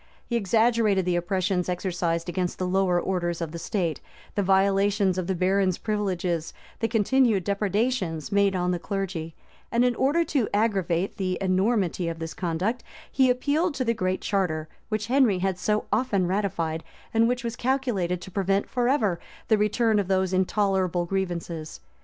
He 0.25 0.35
exaggerated 0.35 1.05
the 1.05 1.15
oppressions 1.15 1.69
exercised 1.69 2.27
against 2.27 2.57
the 2.57 2.65
lower 2.65 2.99
orders 2.99 3.39
of 3.39 3.51
the 3.51 3.59
state, 3.59 4.01
the 4.33 4.41
violations 4.41 5.19
of 5.19 5.27
the 5.27 5.35
barons' 5.35 5.77
privileges, 5.77 6.55
the 6.79 6.87
continued 6.87 7.43
depredations 7.43 8.31
made 8.31 8.55
on 8.55 8.71
the 8.71 8.79
clergy; 8.79 9.35
and 9.71 9.85
in 9.85 9.93
order 9.93 10.23
to 10.25 10.49
aggravate 10.55 11.17
the 11.17 11.37
enormity 11.39 12.07
of 12.07 12.17
this 12.17 12.33
conduct, 12.33 12.83
he 13.11 13.29
appealed 13.29 13.75
to 13.75 13.85
the 13.85 13.93
Great 13.93 14.21
Charter, 14.21 14.67
which 14.89 15.05
Henry 15.05 15.37
had 15.37 15.59
so 15.59 15.85
often 15.93 16.25
ratified, 16.25 16.83
and 17.13 17.27
which 17.27 17.43
was 17.43 17.55
calculated 17.55 18.21
to 18.21 18.31
prevent 18.31 18.67
forever 18.67 19.19
the 19.49 19.57
return 19.59 19.99
of 19.99 20.07
those 20.07 20.33
intolerable 20.33 21.05
grievances. 21.05 21.79